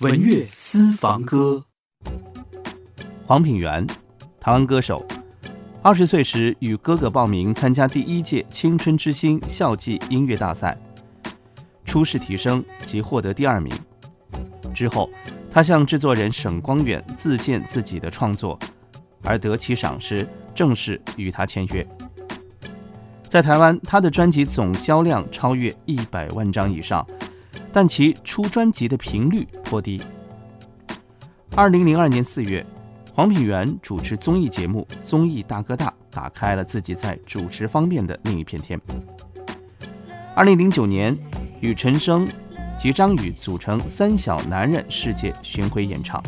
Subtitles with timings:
[0.00, 1.62] 文乐私房歌。
[3.26, 3.86] 黄品源，
[4.40, 5.04] 台湾歌手，
[5.82, 10.74] 二十岁时与哥哥报名参加第一届青春之星校际音乐大赛，
[11.84, 13.70] 初试提升即获得第二名。
[14.72, 15.10] 之后，
[15.50, 18.58] 他向制作人沈光远自荐自己的创作，
[19.24, 21.86] 而得其赏识，正式与他签约。
[23.28, 27.06] 在台湾，他的专辑总销量超越一百万张以上，
[27.72, 30.00] 但其出专辑的频率颇低。
[31.54, 32.64] 二零零二年四月，
[33.14, 38.80] 黄品源主持综艺节目《综艺大哥大》，打开了自己在主持方面的另一片天。
[40.34, 41.16] 二零零九年，
[41.60, 42.26] 与陈升
[42.78, 46.22] 及张宇组成三小男人世界巡回演唱。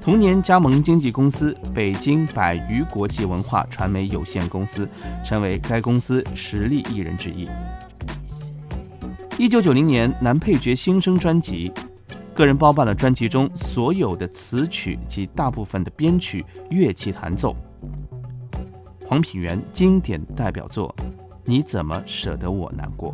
[0.00, 4.88] 同年加盟经纪公司北京百余国际文化传媒有限公司，
[5.24, 7.48] 成为该公司实力艺人之一。
[9.36, 11.72] 一九九零年男配角新生专辑，
[12.34, 17.54] 个人包办了专辑中所有的词曲及大部分的编曲、乐器弹奏。
[19.04, 20.94] 黄品源经典代表作
[21.44, 23.12] 《你怎么舍得我难过》。